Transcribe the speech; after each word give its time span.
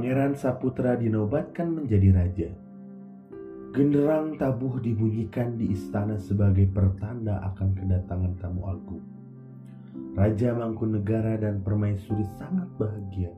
Pangeran 0.00 0.32
Saputra 0.32 0.96
dinobatkan 0.96 1.76
menjadi 1.76 2.08
raja. 2.16 2.48
Genderang 3.76 4.32
tabuh 4.40 4.80
dibunyikan 4.80 5.60
di 5.60 5.76
istana 5.76 6.16
sebagai 6.16 6.64
pertanda 6.72 7.36
akan 7.52 7.76
kedatangan 7.76 8.32
tamu 8.40 8.64
agung. 8.64 9.04
Raja 10.16 10.56
Mangkunegara 10.56 11.36
dan 11.36 11.60
Permaisuri 11.60 12.24
sangat 12.40 12.64
bahagia 12.80 13.28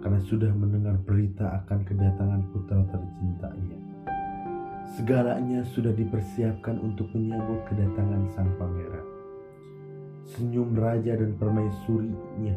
karena 0.00 0.16
sudah 0.24 0.48
mendengar 0.56 0.96
berita 0.96 1.60
akan 1.60 1.84
kedatangan 1.84 2.40
putra 2.56 2.88
tercintanya. 2.88 3.76
Segalanya 4.96 5.60
sudah 5.76 5.92
dipersiapkan 5.92 6.80
untuk 6.80 7.12
menyambut 7.12 7.68
kedatangan 7.68 8.32
sang 8.32 8.48
pangeran. 8.56 9.06
Senyum 10.24 10.72
raja 10.72 11.20
dan 11.20 11.36
permaisurinya 11.36 12.56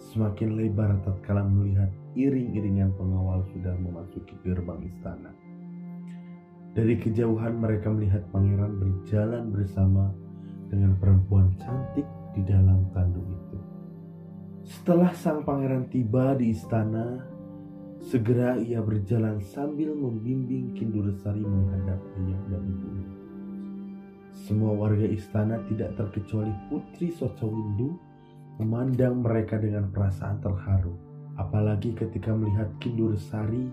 semakin 0.00 0.56
lebar 0.56 0.96
tatkala 1.04 1.44
melihat 1.44 1.92
iring-iringan 2.14 2.94
pengawal 2.94 3.42
sudah 3.50 3.74
memasuki 3.78 4.34
gerbang 4.46 4.80
istana. 4.86 5.34
Dari 6.74 6.98
kejauhan 6.98 7.62
mereka 7.62 7.90
melihat 7.90 8.26
pangeran 8.34 8.82
berjalan 8.82 9.54
bersama 9.54 10.10
dengan 10.70 10.98
perempuan 10.98 11.54
cantik 11.62 12.06
di 12.34 12.42
dalam 12.42 12.90
tandu 12.90 13.22
itu. 13.22 13.58
Setelah 14.64 15.14
sang 15.14 15.46
pangeran 15.46 15.86
tiba 15.92 16.34
di 16.34 16.50
istana, 16.50 17.22
segera 18.02 18.58
ia 18.58 18.82
berjalan 18.82 19.38
sambil 19.38 19.94
membimbing 19.94 20.74
Kindursari 20.74 21.44
menghadap 21.44 22.00
ayah 22.18 22.40
dan 22.50 22.62
ibunya. 22.66 23.10
Semua 24.34 24.74
warga 24.74 25.06
istana 25.06 25.62
tidak 25.70 25.94
terkecuali 25.94 26.50
Putri 26.66 27.14
Socowindu 27.14 27.94
memandang 28.58 29.22
mereka 29.22 29.62
dengan 29.62 29.94
perasaan 29.94 30.42
terharu. 30.42 31.13
Apalagi 31.34 31.94
ketika 31.98 32.30
melihat 32.30 32.70
Kindursari, 32.78 33.66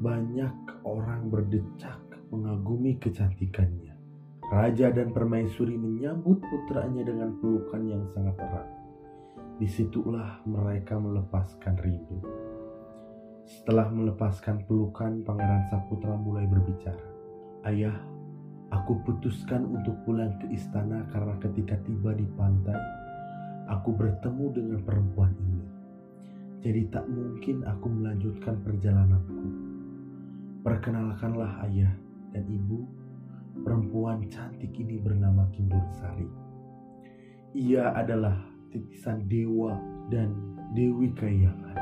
banyak 0.00 0.52
orang 0.84 1.28
berdecak 1.28 2.00
mengagumi 2.32 2.96
kecantikannya. 2.96 3.96
Raja 4.46 4.94
dan 4.94 5.10
permaisuri 5.10 5.74
menyambut 5.74 6.38
putranya 6.38 7.02
dengan 7.02 7.34
pelukan 7.42 7.82
yang 7.82 8.06
sangat 8.14 8.38
erat. 8.38 8.68
Di 9.58 9.66
situlah 9.66 10.38
mereka 10.46 11.00
melepaskan 11.00 11.74
rindu. 11.82 12.22
Setelah 13.46 13.90
melepaskan 13.90 14.66
pelukan, 14.66 15.22
Pangeran 15.22 15.66
Saputra 15.70 16.14
mulai 16.14 16.46
berbicara. 16.46 17.06
Ayah, 17.66 17.94
aku 18.74 19.02
putuskan 19.06 19.66
untuk 19.66 19.98
pulang 20.06 20.34
ke 20.38 20.50
istana 20.54 21.06
karena 21.10 21.34
ketika 21.42 21.78
tiba 21.82 22.14
di 22.14 22.26
pantai, 22.38 22.78
aku 23.70 23.94
bertemu 23.94 24.46
dengan 24.54 24.80
perempuan 24.82 25.34
ini. 25.38 25.55
Jadi 26.66 26.90
tak 26.90 27.06
mungkin 27.06 27.62
aku 27.62 27.86
melanjutkan 27.86 28.58
perjalananku. 28.66 29.46
Perkenalkanlah 30.66 31.62
ayah, 31.70 31.94
dan 32.34 32.42
ibu, 32.50 32.82
perempuan 33.62 34.26
cantik 34.26 34.74
ini 34.74 34.98
bernama 34.98 35.46
Kindursari. 35.54 36.26
Ia 37.54 37.94
adalah 37.94 38.34
titisan 38.74 39.30
dewa 39.30 39.78
dan 40.10 40.34
Dewi 40.74 41.14
Kayangan. 41.14 41.78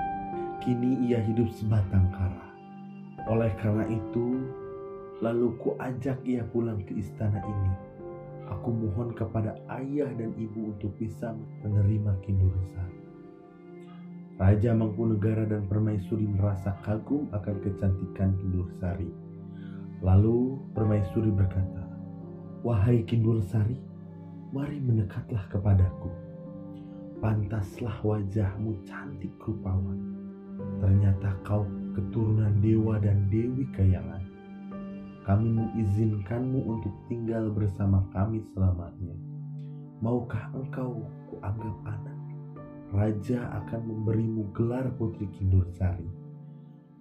Kini 0.60 1.08
ia 1.08 1.16
hidup 1.32 1.48
sebatang 1.56 2.12
kara. 2.12 2.44
Oleh 3.32 3.56
karena 3.56 3.88
itu, 3.88 4.52
lalu 5.24 5.56
ku 5.64 5.80
ajak 5.80 6.20
ia 6.28 6.44
pulang 6.52 6.84
ke 6.84 6.92
istana 7.00 7.40
ini. 7.40 7.72
Aku 8.52 8.68
mohon 8.68 9.16
kepada 9.16 9.56
ayah 9.80 10.12
dan 10.12 10.36
ibu 10.36 10.76
untuk 10.76 10.92
bisa 11.00 11.32
menerima 11.64 12.20
Kindursari. 12.20 13.03
Raja 14.34 14.74
Mangkunegara 14.74 15.46
dan 15.46 15.70
Permaisuri 15.70 16.26
merasa 16.26 16.74
kagum 16.82 17.30
akan 17.30 17.56
kecantikan 17.62 18.34
Kindursari 18.42 19.24
Lalu 20.04 20.60
permaisuri 20.76 21.32
berkata, 21.32 21.80
Wahai 22.60 23.08
Kindur 23.08 23.40
Sari, 23.40 23.80
mari 24.52 24.76
mendekatlah 24.76 25.48
kepadaku. 25.48 26.12
Pantaslah 27.24 28.04
wajahmu 28.04 28.84
cantik 28.84 29.32
rupawan. 29.40 29.96
Ternyata 30.76 31.40
kau 31.40 31.64
keturunan 31.96 32.52
dewa 32.60 33.00
dan 33.00 33.32
dewi 33.32 33.64
kayangan. 33.72 34.20
Kami 35.24 35.48
mengizinkanmu 35.56 36.60
untuk 36.68 36.92
tinggal 37.08 37.48
bersama 37.48 38.04
kami 38.12 38.44
selamanya. 38.52 39.16
Maukah 40.04 40.52
engkau 40.52 41.00
kuanggap 41.32 41.76
anak? 41.88 42.13
Raja 42.94 43.50
akan 43.58 43.90
memberimu 43.90 44.54
gelar 44.54 44.86
Putri 44.94 45.26
Kindur 45.34 45.66
Sari. 45.74 46.06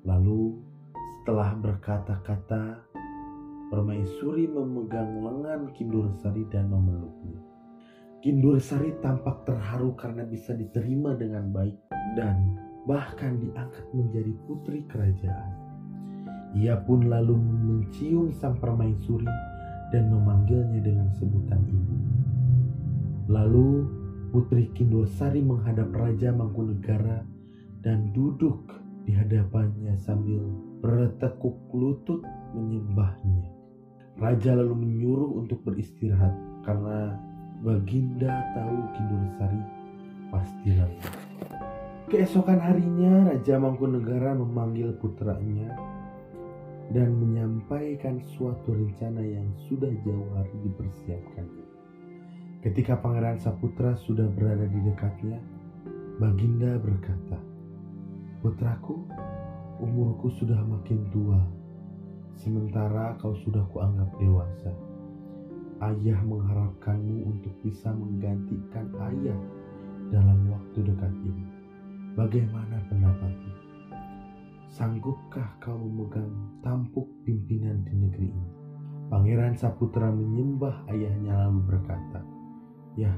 Lalu 0.09 0.57
setelah 1.21 1.53
berkata-kata, 1.53 2.81
Permaisuri 3.73 4.45
memegang 4.45 5.25
lengan 5.25 5.73
Kindursari 5.73 6.45
dan 6.53 6.69
memeluknya. 6.69 7.41
Kindursari 8.21 8.93
tampak 9.01 9.49
terharu 9.49 9.97
karena 9.97 10.29
bisa 10.29 10.53
diterima 10.53 11.17
dengan 11.17 11.49
baik 11.49 11.81
dan 12.13 12.53
bahkan 12.85 13.41
diangkat 13.41 13.85
menjadi 13.97 14.29
putri 14.45 14.85
kerajaan. 14.85 15.57
Ia 16.53 16.85
pun 16.85 17.09
lalu 17.09 17.33
mencium 17.41 18.29
sang 18.37 18.61
permaisuri 18.61 19.25
dan 19.89 20.05
memanggilnya 20.13 20.77
dengan 20.77 21.09
sebutan 21.17 21.65
ibu. 21.65 21.97
Lalu 23.25 23.89
Putri 24.33 24.65
Kindursari 24.73 25.45
menghadap 25.45 25.93
Raja 25.93 26.33
Mangkunegara 26.33 27.21
dan 27.85 28.09
duduk 28.17 28.65
di 29.05 29.13
hadapannya 29.13 29.93
sambil 30.01 30.41
bertekuk 30.81 31.53
lutut 31.69 32.25
menyembahnya. 32.57 33.45
Raja 34.17 34.57
lalu 34.57 34.73
menyuruh 34.89 35.37
untuk 35.37 35.61
beristirahat 35.61 36.33
karena 36.65 37.13
Baginda 37.61 38.41
tahu 38.57 38.77
Kindursari 38.97 39.61
pasti 40.33 40.81
lelah. 40.81 41.13
Keesokan 42.09 42.57
harinya 42.57 43.29
Raja 43.29 43.61
Mangkunegara 43.61 44.33
memanggil 44.33 44.97
putranya 44.97 45.77
dan 46.89 47.13
menyampaikan 47.21 48.17
suatu 48.33 48.73
rencana 48.73 49.21
yang 49.21 49.45
sudah 49.69 49.93
jauh 50.01 50.29
hari 50.33 50.57
dipersiapkannya. 50.65 51.62
Ketika 52.63 52.95
Pangeran 52.95 53.37
Saputra 53.43 53.91
sudah 53.99 54.25
berada 54.31 54.63
di 54.63 54.79
dekatnya, 54.87 55.35
Baginda 56.15 56.79
berkata, 56.79 57.35
"Putraku, 58.39 59.03
umurku 59.83 60.31
sudah 60.31 60.63
makin 60.63 61.03
tua 61.11 61.43
Sementara 62.33 63.13
kau 63.21 63.37
sudah 63.45 63.61
kuanggap 63.69 64.09
dewasa, 64.17 64.73
ayah 65.85 66.17
mengharapkanmu 66.25 67.29
untuk 67.29 67.53
bisa 67.61 67.93
menggantikan 67.93 68.89
ayah 69.13 69.37
dalam 70.09 70.49
waktu 70.49 70.81
dekat 70.81 71.13
ini. 71.21 71.45
Bagaimana 72.17 72.81
pendapatmu? 72.89 73.53
Sanggupkah 74.65 75.55
kau 75.61 75.77
memegang 75.77 76.33
tampuk 76.65 77.05
pimpinan 77.21 77.85
di 77.85 77.93
negeri 78.01 78.27
ini? 78.33 78.49
Pangeran 79.13 79.53
Saputra 79.53 80.09
menyembah 80.09 80.89
ayahnya 80.89 81.37
lalu 81.47 81.69
berkata, 81.69 82.32
Ya, 82.93 83.09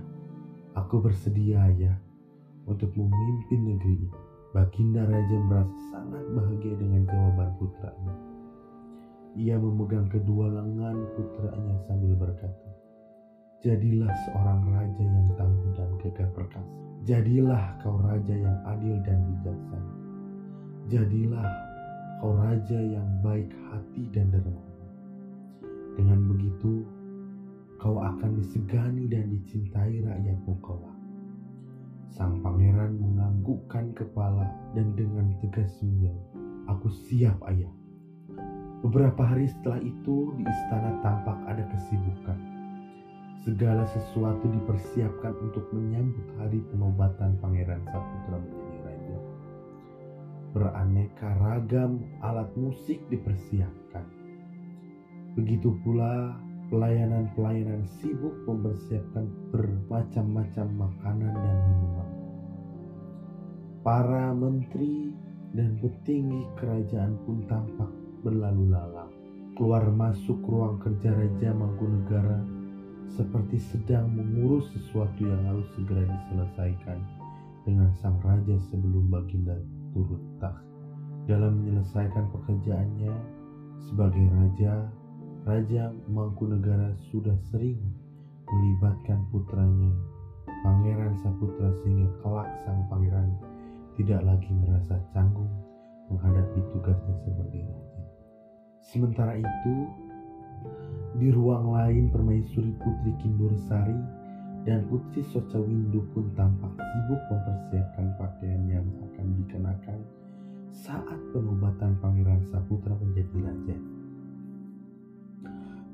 aku 0.72 1.04
bersedia 1.04 1.68
ayah 1.68 2.00
untuk 2.64 2.96
memimpin 2.96 3.76
negeri. 3.76 4.08
Baginda 4.56 5.04
Raja 5.04 5.36
merasa 5.52 5.76
sangat 5.92 6.24
bahagia 6.32 6.80
dengan 6.80 7.04
jawaban 7.04 7.52
putranya. 7.60 8.16
Ia 9.36 9.60
memegang 9.60 10.08
kedua 10.08 10.48
lengan 10.48 10.96
putranya 11.20 11.76
sambil 11.92 12.16
berkata, 12.16 12.72
Jadilah 13.60 14.14
seorang 14.24 14.64
raja 14.72 15.04
yang 15.04 15.28
tangguh 15.36 15.72
dan 15.76 15.92
gagah 16.00 16.30
perkasa. 16.32 16.76
Jadilah 17.04 17.76
kau 17.84 18.00
raja 18.00 18.32
yang 18.32 18.58
adil 18.64 18.96
dan 19.04 19.20
bijaksana. 19.28 19.92
Jadilah 20.88 21.50
kau 22.24 22.32
raja 22.40 22.80
yang 22.80 23.08
baik 23.20 23.52
hati 23.68 24.08
dan 24.16 24.32
dermawan. 24.32 24.80
Dengan 26.00 26.20
begitu, 26.32 26.88
kau 27.80 28.00
akan 28.00 28.40
disegani 28.40 29.08
dan 29.12 29.32
dicintai 29.32 30.04
rakyatmu 30.04 30.56
kelak. 30.64 30.98
Sang 32.16 32.40
pangeran 32.40 32.96
menganggukkan 32.96 33.92
kepala 33.92 34.48
dan 34.72 34.96
dengan 34.96 35.36
tegas 35.44 35.76
menjawab, 35.84 36.28
Aku 36.72 36.88
siap 36.88 37.38
ayah. 37.52 37.70
Beberapa 38.86 39.26
hari 39.26 39.50
setelah 39.50 39.82
itu 39.82 40.32
di 40.38 40.44
istana 40.46 41.02
tampak 41.02 41.38
ada 41.50 41.66
kesibukan. 41.74 42.40
Segala 43.44 43.86
sesuatu 43.86 44.46
dipersiapkan 44.50 45.34
untuk 45.42 45.70
menyambut 45.74 46.26
hari 46.42 46.62
penobatan 46.72 47.38
Pangeran 47.38 47.82
Saputra 47.90 48.42
menjadi 48.42 48.78
raja. 48.86 49.20
Beraneka 50.56 51.30
ragam 51.38 52.02
alat 52.26 52.50
musik 52.58 53.02
dipersiapkan. 53.12 54.06
Begitu 55.36 55.76
pula 55.84 56.45
pelayanan-pelayanan 56.70 57.86
sibuk 58.02 58.34
mempersiapkan 58.50 59.30
bermacam-macam 59.54 60.68
makanan 60.74 61.34
dan 61.34 61.58
minuman. 61.70 62.10
Para 63.86 64.34
menteri 64.34 65.14
dan 65.54 65.78
petinggi 65.78 66.42
kerajaan 66.58 67.16
pun 67.24 67.46
tampak 67.46 67.92
berlalu 68.26 68.74
lalang. 68.74 69.14
Keluar 69.56 69.88
masuk 69.88 70.42
ruang 70.44 70.82
kerja 70.84 71.16
Raja 71.16 71.56
Mangkunegara 71.56 72.44
seperti 73.14 73.62
sedang 73.62 74.12
mengurus 74.12 74.68
sesuatu 74.76 75.24
yang 75.24 75.40
harus 75.48 75.70
segera 75.78 76.04
diselesaikan 76.04 77.00
dengan 77.64 77.90
sang 78.02 78.20
raja 78.20 78.58
sebelum 78.68 79.08
baginda 79.08 79.56
turun 79.96 80.22
tak. 80.44 80.60
Dalam 81.26 81.64
menyelesaikan 81.64 82.30
pekerjaannya 82.36 83.16
sebagai 83.90 84.26
raja, 84.34 84.86
Raja 85.46 85.94
Mangkunegara 86.10 86.98
sudah 87.14 87.38
sering 87.54 87.78
melibatkan 88.50 89.30
putranya, 89.30 89.94
Pangeran 90.66 91.14
Saputra 91.22 91.70
sehingga 91.86 92.10
kelak 92.26 92.50
sang 92.66 92.82
pangeran 92.90 93.30
tidak 93.94 94.26
lagi 94.26 94.50
merasa 94.50 94.98
canggung 95.14 95.46
menghadapi 96.10 96.66
tugasnya 96.74 97.14
sebagai 97.22 97.62
raja. 97.62 98.02
Sementara 98.82 99.38
itu, 99.38 99.74
di 101.22 101.30
ruang 101.30 101.78
lain 101.78 102.10
permaisuri 102.10 102.74
Putri 102.82 103.14
Kindursari 103.22 104.02
dan 104.66 104.90
Putri 104.90 105.22
Socawindu 105.30 106.10
pun 106.18 106.26
tampak 106.34 106.74
sibuk 106.74 107.22
mempersiapkan 107.30 108.18
pakaian 108.18 108.66
yang 108.66 108.88
akan 109.14 109.38
dikenakan 109.46 110.00
saat 110.74 111.22
penobatan 111.30 111.94
Pangeran 112.02 112.42
Saputra 112.50 112.98
menjadi 112.98 113.46
raja. 113.46 113.95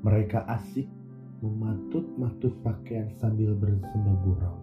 Mereka 0.02 0.50
asik 0.50 0.90
mematut-matut 1.46 2.50
pakaian 2.66 3.06
sambil 3.22 3.54
bersembah 3.54 4.16
gurau. 4.26 4.58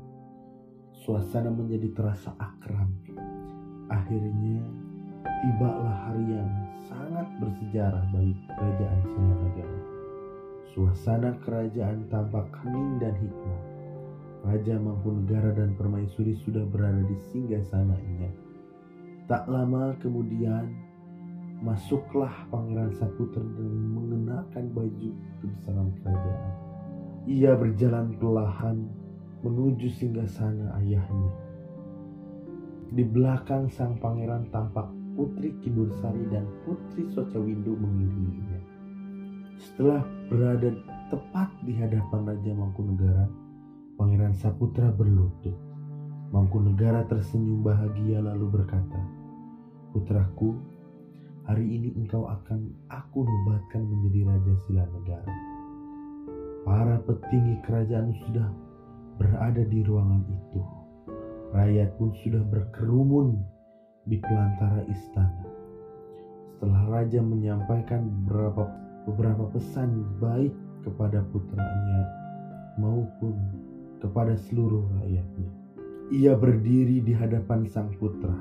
Suasana 0.91 1.47
menjadi 1.47 1.95
terasa 1.95 2.35
akrab. 2.35 2.91
Akhirnya 3.87 4.59
tibalah 5.23 6.11
hari 6.11 6.35
yang 6.35 6.51
sangat 6.91 7.23
bersejarah 7.39 8.03
bagi 8.11 8.35
kerajaan 8.51 9.01
Singanagara. 9.15 9.79
Suasana 10.75 11.31
kerajaan 11.39 12.11
tampak 12.11 12.51
hening 12.59 12.99
dan 12.99 13.15
hikmat. 13.15 13.63
Raja 14.43 14.75
Mangkunegara 14.75 15.55
dan 15.55 15.71
Permaisuri 15.79 16.35
sudah 16.43 16.67
berada 16.67 16.99
di 17.07 17.15
singgah 17.31 17.63
sananya. 17.63 18.31
Tak 19.31 19.47
lama 19.47 19.95
kemudian, 20.03 20.88
masuklah 21.59 22.31
Pangeran 22.47 22.95
Saputra 22.95 23.43
dan 23.43 23.71
mengenakan 23.91 24.65
baju 24.71 25.09
kebesaran 25.43 25.91
kerajaan. 25.99 26.53
Ia 27.27 27.51
berjalan 27.59 28.15
perlahan 28.15 28.77
menuju 29.43 29.91
singgah 29.91 30.27
sana 30.27 30.71
ayahnya. 30.79 31.31
Di 32.89 33.03
belakang 33.05 33.69
sang 33.69 33.99
pangeran 34.01 34.49
tampak 34.49 34.89
Putri 35.13 35.51
Kindursari 35.59 36.25
dan 36.31 36.47
Putri 36.63 37.05
Socawindu 37.11 37.75
mengiringinya. 37.75 38.59
Setelah 39.59 40.01
berada 40.31 40.71
tepat 41.11 41.51
di 41.67 41.75
hadapan 41.75 42.33
Raja 42.33 42.51
Mangkunegara, 42.55 43.27
Pangeran 43.99 44.31
Saputra 44.31 44.95
berlutut. 44.95 45.53
Mangkunegara 46.31 47.03
tersenyum 47.11 47.67
bahagia 47.67 48.23
lalu 48.23 48.47
berkata, 48.47 49.01
Putraku, 49.91 50.55
hari 51.49 51.65
ini 51.65 51.89
engkau 51.97 52.29
akan 52.29 52.69
aku 52.93 53.25
nobatkan 53.25 53.81
menjadi 53.81 54.21
Raja 54.29 54.53
Sila 54.69 54.85
Negara. 54.85 55.33
Para 56.61 57.01
petinggi 57.09 57.57
kerajaan 57.65 58.13
sudah 58.21 58.45
berada 59.17 59.65
di 59.65 59.81
ruangan 59.81 60.21
itu. 60.29 60.61
Rakyat 61.49 61.97
pun 61.97 62.13
sudah 62.21 62.45
berkerumun 62.53 63.33
di 64.05 64.21
pelantara 64.21 64.85
istana. 64.93 65.49
Setelah 66.53 66.85
raja 66.85 67.17
menyampaikan 67.17 68.05
beberapa 68.05 68.69
beberapa 69.09 69.49
pesan 69.49 70.05
baik 70.21 70.53
kepada 70.85 71.25
putranya 71.33 72.05
maupun 72.77 73.33
kepada 73.97 74.37
seluruh 74.37 74.85
rakyatnya. 75.01 75.49
Ia 76.13 76.37
berdiri 76.37 77.01
di 77.01 77.13
hadapan 77.17 77.65
sang 77.65 77.89
putra, 77.97 78.37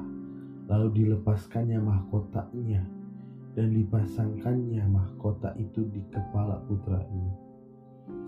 lalu 0.68 1.08
dilepaskannya 1.08 1.80
mahkotanya 1.80 2.97
dan 3.58 3.74
dipasangkannya 3.74 4.86
mahkota 4.86 5.50
itu 5.58 5.82
di 5.90 5.98
kepala 6.14 6.62
putranya. 6.70 7.34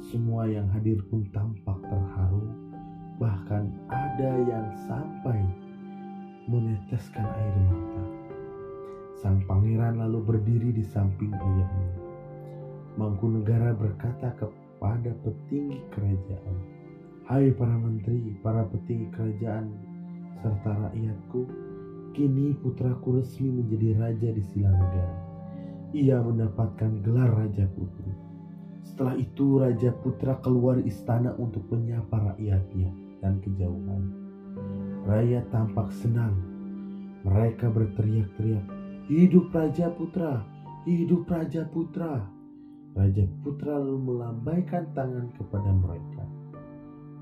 Semua 0.03 0.51
yang 0.51 0.67
hadir 0.75 0.99
pun 1.07 1.23
tampak 1.31 1.79
terharu, 1.87 2.51
bahkan 3.23 3.71
ada 3.87 4.33
yang 4.43 4.67
sampai 4.91 5.39
meneteskan 6.51 7.23
air 7.23 7.57
mata. 7.71 8.05
Sang 9.23 9.39
pangeran 9.47 10.03
lalu 10.03 10.19
berdiri 10.35 10.75
di 10.75 10.83
samping 10.83 11.31
ayahnya. 11.31 11.95
Mangkunegara 12.99 13.71
berkata 13.79 14.35
kepada 14.35 15.15
petinggi 15.23 15.79
kerajaan, 15.95 16.59
Hai 17.31 17.55
para 17.55 17.79
menteri, 17.79 18.35
para 18.43 18.67
petinggi 18.67 19.07
kerajaan, 19.15 19.71
serta 20.43 20.91
rakyatku, 20.91 21.70
kini 22.13 22.55
putraku 22.59 23.23
resmi 23.23 23.51
menjadi 23.51 23.99
raja 23.99 24.29
di 24.35 24.43
Sila 24.51 24.71
Negara. 24.71 25.17
Ia 25.91 26.23
mendapatkan 26.23 27.03
gelar 27.03 27.35
Raja 27.35 27.67
Putri. 27.75 28.15
Setelah 28.87 29.19
itu 29.19 29.59
Raja 29.59 29.91
Putra 29.91 30.39
keluar 30.39 30.79
istana 30.87 31.35
untuk 31.35 31.67
menyapa 31.67 32.31
rakyatnya 32.31 32.95
dan 33.19 33.43
kejauhan. 33.43 34.03
Rakyat 35.03 35.51
tampak 35.51 35.91
senang. 35.91 36.39
Mereka 37.27 37.75
berteriak-teriak, 37.75 38.65
"Hidup 39.11 39.51
Raja 39.51 39.91
Putra! 39.91 40.47
Hidup 40.87 41.27
Raja 41.27 41.67
Putra!" 41.67 42.23
Raja 42.95 43.25
Putra 43.43 43.75
lalu 43.79 43.99
melambaikan 44.15 44.95
tangan 44.95 45.31
kepada 45.35 45.71
mereka. 45.75 46.23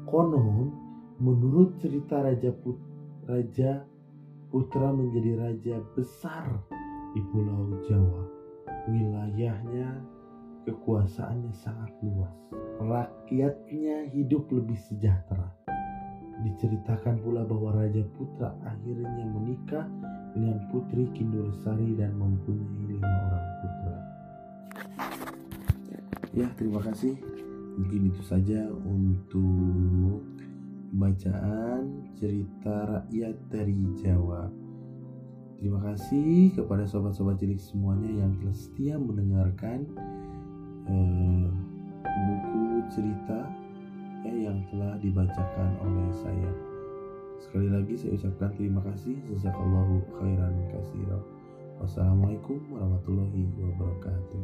Konon, 0.05 0.73
menurut 1.21 1.77
cerita 1.81 2.21
Raja 2.21 2.53
Putra, 2.53 2.85
Raja 3.29 3.85
Putra 4.49 4.89
menjadi 4.97 5.37
raja 5.37 5.77
besar 5.93 6.49
di 7.13 7.21
Pulau 7.29 7.85
Jawa. 7.85 8.25
Wilayahnya, 8.89 10.01
kekuasaannya 10.65 11.53
sangat 11.53 11.93
luas. 12.01 12.33
Rakyatnya 12.81 14.09
hidup 14.09 14.49
lebih 14.49 14.81
sejahtera. 14.89 15.53
Diceritakan 16.49 17.21
pula 17.21 17.45
bahwa 17.45 17.77
Raja 17.77 18.01
Putra 18.17 18.57
akhirnya 18.65 19.29
menikah 19.29 19.85
dengan 20.33 20.65
Putri 20.73 21.13
Kindursari 21.13 22.01
dan 22.01 22.17
mempunyai 22.17 22.89
lima 22.89 23.05
orang 23.05 23.49
putra. 23.61 23.99
Ya, 26.33 26.49
terima 26.57 26.81
kasih. 26.89 27.21
Mungkin 27.77 28.17
itu 28.17 28.23
saja 28.25 28.65
untuk 28.71 30.25
bacaan 30.93 32.09
cerita 32.17 32.89
rakyat 32.89 33.37
dari 33.53 33.77
Jawa. 34.01 34.49
Terima 35.59 35.83
kasih 35.83 36.55
kepada 36.55 36.87
sobat-sobat 36.87 37.43
cilik 37.43 37.59
semuanya 37.59 38.23
yang 38.25 38.39
telah 38.39 38.55
setia 38.55 38.95
mendengarkan 38.95 39.91
uh, 40.87 41.51
buku 42.07 42.87
cerita 42.95 43.51
ya, 44.23 44.33
yang 44.49 44.63
telah 44.71 44.95
dibacakan 45.03 45.71
oleh 45.83 46.09
saya. 46.23 46.51
Sekali 47.43 47.69
lagi 47.75 47.99
saya 47.99 48.15
ucapkan 48.15 48.55
terima 48.55 48.83
kasih. 48.87 49.19
Jazakallahu 49.35 50.03
khairan 50.23 50.55
kasiro. 50.71 51.21
Wassalamualaikum 51.83 52.59
warahmatullahi 52.75 53.47
wabarakatuh. 53.59 54.43